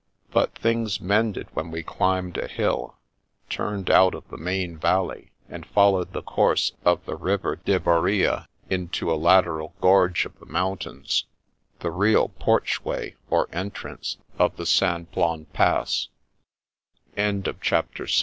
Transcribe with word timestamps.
But 0.31 0.55
things 0.57 0.99
mended 0.99 1.47
when 1.53 1.69
we 1.69 1.83
climbed 1.83 2.35
a 2.39 2.47
hill, 2.47 2.95
turned 3.51 3.91
out 3.91 4.15
of 4.15 4.27
the 4.29 4.37
main 4.39 4.79
valley, 4.79 5.29
and 5.47 5.63
followed 5.63 6.11
the 6.11 6.23
course 6.23 6.71
of 6.83 7.05
the 7.05 7.15
river 7.15 7.57
Diveria 7.57 8.47
into 8.67 9.11
a 9.11 9.13
lateral 9.13 9.75
gorge 9.79 10.25
of 10.25 10.39
the 10.39 10.47
mountains, 10.47 11.25
the 11.81 11.91
real 11.91 12.29
porch 12.29 12.83
way 12.83 13.13
or 13.29 13.47
entrance 13.53 14.17
of 14.39 14.57
the 14.57 14.65
Simplon 14.65 15.45
Pass. 15.53 16.07
CHAPTER 17.15 17.41
VII 17.53 17.59
Bt 17.61 17.61
la0t! 17.61 18.19